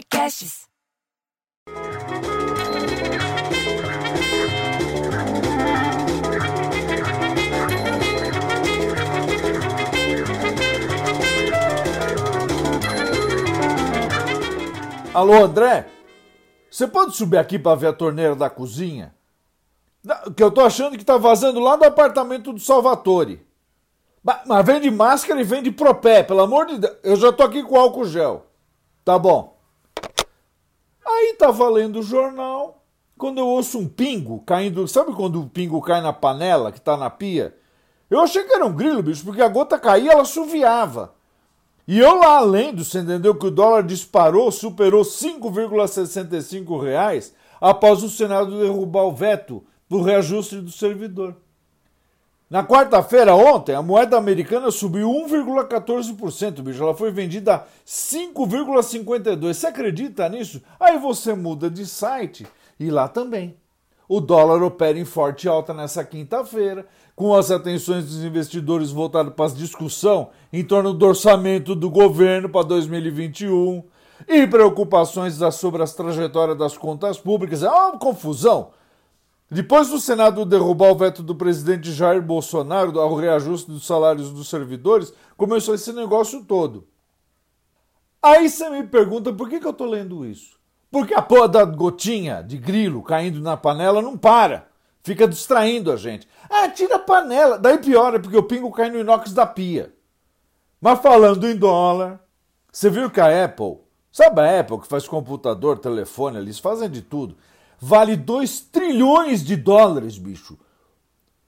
[0.00, 0.66] Podcasts.
[15.12, 15.86] Alô, André?
[16.70, 19.14] Você pode subir aqui para ver a torneira da cozinha?
[20.34, 23.46] Que eu tô achando que tá vazando lá do apartamento do Salvatore.
[24.22, 26.96] Mas vem de máscara e vem de propé, pelo amor de Deus.
[27.02, 28.46] Eu já tô aqui com álcool gel.
[29.04, 29.49] Tá bom.
[31.50, 32.84] Aí tá valendo o jornal.
[33.18, 34.86] Quando eu ouço um pingo caindo.
[34.86, 37.54] Sabe quando o pingo cai na panela que tá na pia?
[38.08, 41.14] Eu achei que era um grilo, bicho, porque a gota caía, ela suviava.
[41.86, 48.08] E eu lá lendo, você entendeu que o dólar disparou, superou 5,65 reais após o
[48.08, 51.36] Senado derrubar o veto do reajuste do servidor.
[52.50, 56.82] Na quarta-feira, ontem, a moeda americana subiu 1,14%, bicho.
[56.82, 59.54] Ela foi vendida a 5,52%.
[59.54, 60.60] Você acredita nisso?
[60.80, 62.44] Aí você muda de site
[62.80, 63.54] e lá também.
[64.08, 69.46] O dólar opera em forte alta nessa quinta-feira, com as atenções dos investidores voltadas para
[69.48, 73.84] a discussão em torno do orçamento do governo para 2021
[74.26, 77.62] e preocupações sobre as trajetórias das contas públicas.
[77.62, 78.70] É uma confusão.
[79.50, 84.48] Depois do Senado derrubar o veto do presidente Jair Bolsonaro ao reajuste dos salários dos
[84.48, 86.86] servidores, começou esse negócio todo.
[88.22, 90.56] Aí você me pergunta por que, que eu estou lendo isso?
[90.88, 94.68] Porque a porra da gotinha de grilo caindo na panela não para.
[95.02, 96.28] Fica distraindo a gente.
[96.48, 97.58] Ah, tira a panela.
[97.58, 99.92] Daí piora, porque o pingo cai no inox da pia.
[100.80, 102.20] Mas falando em dólar,
[102.70, 103.78] você viu que a Apple,
[104.12, 107.36] sabe a Apple que faz computador, telefone, eles fazem de tudo.
[107.80, 110.58] Vale 2 trilhões de dólares, bicho.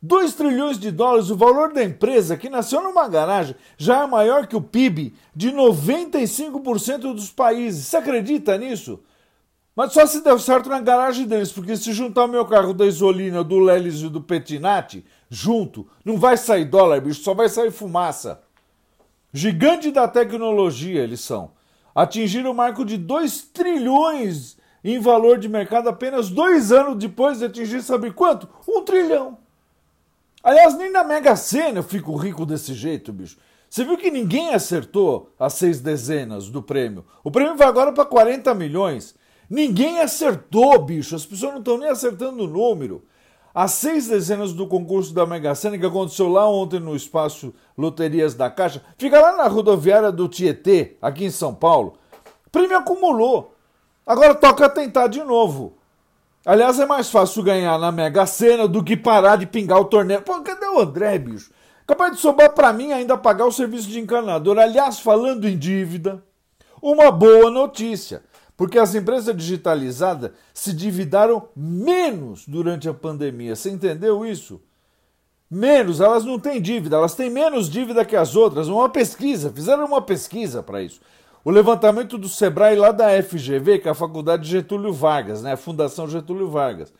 [0.00, 4.46] 2 trilhões de dólares, o valor da empresa que nasceu numa garagem já é maior
[4.46, 7.86] que o PIB de 95% dos países.
[7.86, 9.00] Você acredita nisso?
[9.74, 12.84] Mas só se deu certo na garagem deles, porque se juntar o meu carro da
[12.84, 17.70] Isolina, do Lelis e do Petinati, junto, não vai sair dólar, bicho, só vai sair
[17.70, 18.42] fumaça.
[19.32, 21.52] Gigante da tecnologia eles são.
[21.94, 27.44] Atingiram o marco de 2 trilhões em valor de mercado apenas dois anos depois de
[27.44, 28.48] atingir, sabe quanto?
[28.66, 29.38] Um trilhão.
[30.42, 33.36] Aliás, nem na Mega Sena eu fico rico desse jeito, bicho.
[33.68, 37.04] Você viu que ninguém acertou as seis dezenas do prêmio?
[37.22, 39.14] O prêmio vai agora para 40 milhões.
[39.50, 41.14] Ninguém acertou, bicho.
[41.14, 43.04] As pessoas não estão nem acertando o número.
[43.54, 48.34] As seis dezenas do concurso da Mega Sena, que aconteceu lá ontem no espaço Loterias
[48.34, 51.98] da Caixa, fica lá na rodoviária do Tietê, aqui em São Paulo.
[52.46, 53.54] O prêmio acumulou.
[54.08, 55.76] Agora toca tentar de novo.
[56.44, 60.22] Aliás, é mais fácil ganhar na Mega Sena do que parar de pingar o torneio.
[60.22, 61.50] Pô, cadê o André, bicho?
[61.86, 64.58] Capaz de sobrar para mim ainda pagar o serviço de encanador.
[64.58, 66.22] Aliás, falando em dívida,
[66.80, 68.22] uma boa notícia
[68.58, 73.54] porque as empresas digitalizadas se dividaram menos durante a pandemia.
[73.54, 74.60] Você entendeu isso?
[75.48, 78.66] Menos, elas não têm dívida, elas têm menos dívida que as outras.
[78.66, 81.00] Uma pesquisa, fizeram uma pesquisa para isso.
[81.44, 85.56] O levantamento do Sebrae lá da FGV, que é a Faculdade Getúlio Vargas, né, a
[85.56, 86.92] Fundação Getúlio Vargas,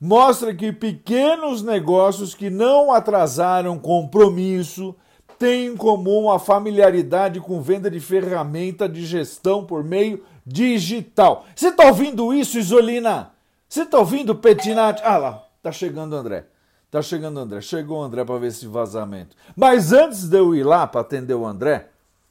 [0.00, 4.94] mostra que pequenos negócios que não atrasaram compromisso
[5.38, 11.44] têm em comum a familiaridade com venda de ferramenta de gestão por meio digital.
[11.54, 13.32] Você está ouvindo isso, Isolina?
[13.68, 15.02] Você está ouvindo, Petinati?
[15.04, 16.46] Ah lá, tá chegando André.
[16.90, 17.60] Tá chegando André.
[17.60, 19.34] Chegou o André para ver esse vazamento.
[19.56, 21.88] Mas antes de eu ir lá para atender o André,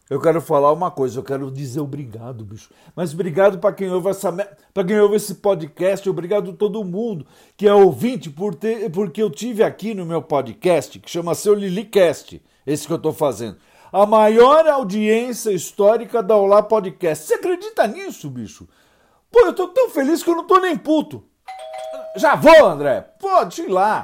[0.10, 2.70] eu quero falar uma coisa, eu quero dizer obrigado, bicho.
[2.96, 4.32] Mas obrigado para quem ouve essa
[4.74, 7.26] para quem ouve esse podcast, obrigado a todo mundo
[7.56, 11.54] que é ouvinte por ter, porque eu tive aqui no meu podcast, que chama Seu
[11.54, 13.58] Lilicast, esse que eu estou fazendo
[13.94, 17.28] a maior audiência histórica da Olá Podcast.
[17.28, 18.68] Você acredita nisso, bicho?
[19.32, 21.24] Pô, eu tô tão feliz que eu não tô nem puto.
[22.18, 23.02] Já vou, André.
[23.20, 24.04] Pode ir lá.